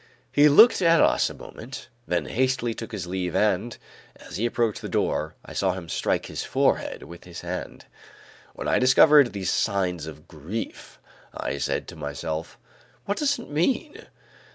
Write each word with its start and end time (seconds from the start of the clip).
He 0.31 0.49
looked 0.49 0.81
at 0.81 0.99
us 0.99 1.29
a 1.29 1.33
moment, 1.35 1.87
then 2.07 2.25
hastily 2.25 2.73
took 2.73 2.91
his 2.91 3.05
leave 3.05 3.35
and, 3.35 3.77
as 4.15 4.37
he 4.37 4.47
approached 4.47 4.81
the 4.81 4.89
door, 4.89 5.35
I 5.45 5.53
saw 5.53 5.73
him 5.73 5.87
strike 5.89 6.25
his 6.25 6.41
forehead 6.43 7.03
with 7.03 7.25
his 7.25 7.41
hand. 7.41 7.85
When 8.55 8.67
I 8.67 8.79
discovered 8.79 9.31
these 9.31 9.51
signs 9.51 10.07
of 10.07 10.27
grief, 10.27 10.97
I 11.37 11.59
said 11.59 11.87
to 11.89 11.95
myself: 11.95 12.57
"What 13.05 13.17
does 13.19 13.37
it 13.37 13.51
mean?" 13.51 14.07